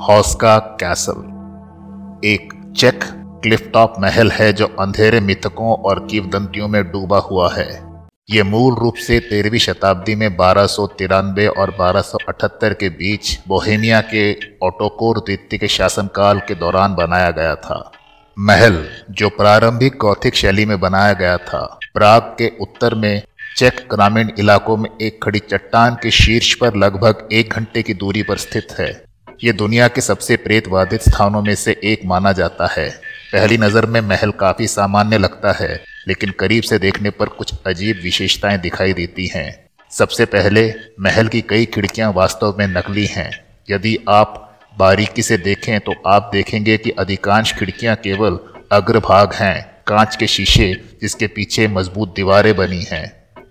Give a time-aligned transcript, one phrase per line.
[0.00, 1.20] Houska castle.
[2.24, 3.00] एक चेक
[3.42, 7.82] cliff top महल है जो अंधेरे मिथकों और किवदंतियों में डूबा हुआ है।
[8.30, 10.66] ये मूल रूप से तेरहवीं शताब्दी में बारह
[11.46, 14.32] और 1278 के बीच बोहेमिया के
[14.62, 17.92] ऑटोकोर द्वितीय के शासनकाल के दौरान बनाया गया था।
[18.38, 23.22] महल, जो प्रारंभिक गौथिक शैली में बनाया गया था, प्राग के उत्तर में
[23.56, 28.22] चेक ग्रामीण इलाकों में एक खड़ी चट्टान के शीर्ष पर लगभग एक घंटे की दूरी
[28.22, 29.05] पर स्थित है।
[29.44, 32.88] ये दुनिया के सबसे प्रेतवादित स्थानों में से एक माना जाता है।
[33.32, 38.00] पहली नज़र में महल काफ़ी सामान्य लगता है, लेकिन करीब से देखने पर कुछ अजीब
[38.02, 43.30] विशेषताएँ दिखाई देती हैं। सबसे पहले, महल की कई खिड़कियाँ वास्तव में नकली हैं।
[43.70, 48.38] यदि आप बारीकी से देखें तो आप देखेंगे कि अधिकांश खिड़कियाँ केवल
[48.72, 53.06] अग्रभाग हैं, कांच के शीशे जिसके पीछे मज़बूत दीवारें बनी हैं।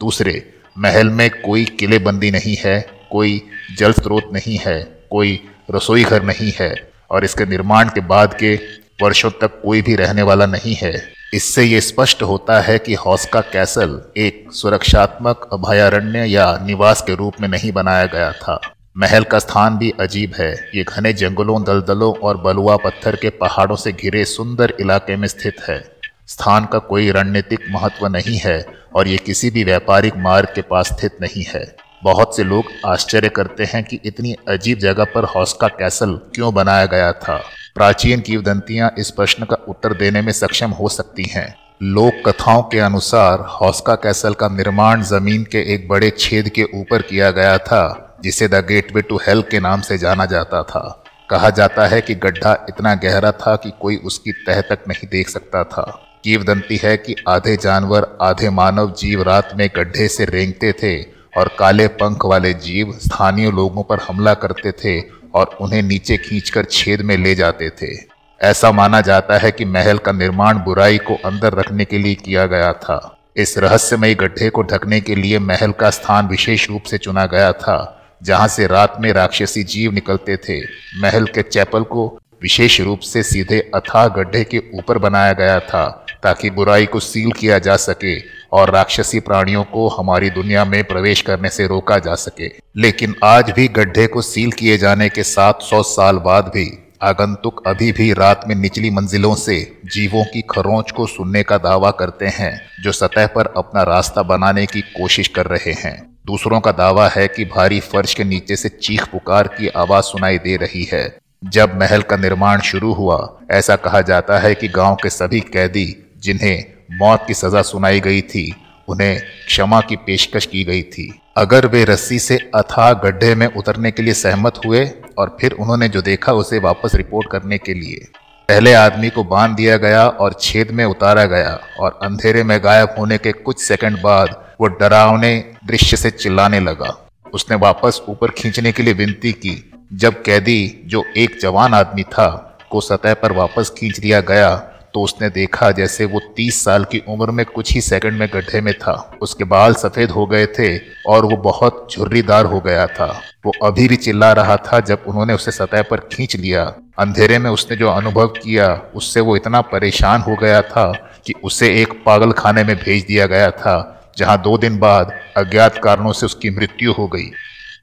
[0.00, 3.42] दूसरे, महल में कोई किलेबंदी नहीं है, कोई
[3.78, 6.74] जल स्रोत नहीं है। कोई रसोई घर नहीं है
[7.10, 8.54] और इसके निर्माण के बाद के
[9.02, 10.92] वर्षों तक कोई भी रहने वाला नहीं है।
[11.34, 17.40] इससे ये स्पष्ट होता है कि हौसका कैसल एक सुरक्षात्मक, अभयारण्य या निवास के रूप
[17.40, 18.60] में नहीं बनाया गया था।
[18.98, 23.76] महल का स्थान भी अजीब है। ये घने जंगलों, दलदलों और बलुआ पत्थर के पहाड़ों
[23.76, 25.78] से घिरे सुंदर इलाके में स्थित है।
[26.26, 30.88] स्थान का कोई रणनीतिक महत्व नहीं है और ये किसी भी व्यापारिक मार्ग के पास
[30.88, 31.76] स्थित नहीं है।
[32.06, 36.84] बहुत से लोग आश्चर्य करते हैं कि इतनी अजीब जगह पर हौसका कैसल क्यों बनाया
[36.86, 37.36] गया था।
[37.74, 41.46] प्राचीन किवदंतियाँ इस प्रश्न का उत्तर देने में सक्षम हो सकती हैं।
[41.82, 47.02] लोक कथाओं के अनुसार हौसका कैसल का निर्माण ज़मीन के एक बड़े छेद के ऊपर
[47.02, 50.84] किया गया था, जिसे द गेटवे टू हेल के नाम से जाना जाता था।
[51.30, 55.28] कहा जाता है कि गड्ढा इतना गहरा था कि कोई उसकी तह तक नहीं देख
[55.28, 55.82] सकता था।
[56.24, 61.50] कीवदंती है कि आधे जानवर आधे मानव जीव रात में गड्ढे से रेंगते थे और
[61.58, 65.00] काले पंख वाले जीव स्थानीय लोगों पर हमला करते थे
[65.34, 67.94] और उन्हें नीचे खींचकर छेद में ले जाते थे।
[68.40, 72.46] ऐसा माना जाता है कि महल का निर्माण बुराई को अंदर रखने के लिए किया
[72.46, 76.98] गया था। इस रहस्यमय गड्ढे को ढकने के लिए महल का स्थान विशेष रूप से
[76.98, 80.60] चुना गया था, जहाँ से रात में राक्षसी जीव निकलते थे।
[81.00, 82.06] महल के चैपल को
[82.42, 87.32] विशेष रूप से सीधे अथाह गड्ढे के ऊपर बनाया गया था, ताकि बुराई को सील
[87.32, 92.14] किया जा सके और राक्षसी प्राणियों को हमारी दुनिया में प्रवेश करने से रोका जा
[92.14, 97.62] सके। लेकिन आज भी गड्ढे को सील किए जाने के 700 साल बाद भी आगंतुक
[97.66, 102.26] अभी भी रात में निचली मंजिलों से जीवों की खरोंच को सुनने का दावा करते
[102.26, 107.08] हैं, जो सतह पर अपना रास्ता बनाने की कोशिश कर रहे हैं। दूसरों का दावा
[107.08, 111.16] है कि भारी फर्श के नीचे से चीख पुकार की आवाज़ सुनाई दे रही है।
[111.44, 116.12] जब महल का निर्माण शुरू हुआ, ऐसा कहा जाता है कि गाँव के सभी कैदी,
[116.18, 118.56] जिन्हें मौत की सजा सुनाई गई थी,
[118.88, 123.90] उन्हें क्षमा की पेशकश की गई थी। अगर वे रस्सी से अथाह गड्ढे में उतरने
[123.90, 128.06] के लिए सहमत हुए और फिर उन्होंने जो देखा उसे वापस रिपोर्ट करने के लिए,
[128.48, 132.94] पहले आदमी को बाँध दिया गया और छेद में उतारा गया और अंधेरे में गायब
[132.98, 138.72] होने के कुछ सेकंड बाद वो डरावने दृश्य से चिल्लाने लगा। उसने वापस ऊपर खींचने
[138.72, 143.72] के लिए विनती की, जब कैदी, जो एक जवान आदमी था, को सतह पर वापस
[143.78, 147.80] खींच दिया गया तो उसने देखा जैसे वो तीस साल की उम्र में कुछ ही
[147.80, 148.92] सेकंड में गड्ढे में था।
[149.22, 153.06] उसके बाल सफ़ेद हो गए थे और वो बहुत झुर्रीदार हो गया था।
[153.46, 156.64] वो अभी भी चिल्ला रहा था जब उन्होंने उसे सतह पर खींच लिया।
[156.98, 160.92] अंधेरे में उसने जो अनुभव किया, उससे वो इतना परेशान हो गया था
[161.26, 163.76] कि उसे एक पागल खाने में भेज दिया गया था,
[164.18, 167.30] जहाँ दो दिन बाद अज्ञात कारणों से उसकी मृत्यु हो गई।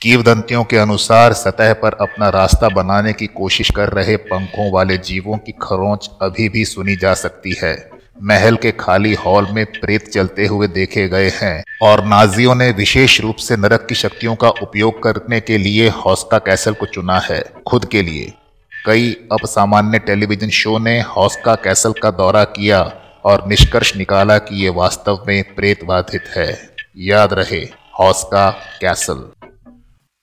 [0.00, 5.36] कीवदंतियों के अनुसार सतह पर अपना रास्ता बनाने की कोशिश कर रहे पंखों वाले जीवों
[5.36, 7.90] की खरोंच अभी भी सुनी जा सकती है।
[8.22, 13.20] महल के खाली हॉल में प्रेत चलते हुए देखे गए हैं और नाजियों ने विशेष
[13.20, 17.42] रूप से नरक की शक्तियों का उपयोग करने के लिए हौसका कैसल को चुना है,
[17.66, 18.32] खुद के लिए।
[18.72, 22.80] कई अपसामान्य टेलीविज़न शो ने हौसका कैसल का दौरा किया
[23.24, 26.48] और निष्कर्ष निकाला कि ये वास्तव में प्रेत बाधित है।
[26.98, 27.60] याद रहे
[28.00, 29.24] हौसका कैसल।